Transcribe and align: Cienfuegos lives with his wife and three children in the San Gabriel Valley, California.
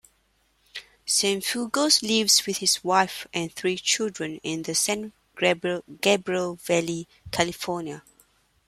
Cienfuegos 1.05 2.01
lives 2.01 2.47
with 2.47 2.57
his 2.57 2.83
wife 2.83 3.27
and 3.35 3.53
three 3.53 3.75
children 3.77 4.39
in 4.41 4.63
the 4.63 4.73
San 4.73 5.13
Gabriel 5.37 6.55
Valley, 6.55 7.07
California. 7.29 8.01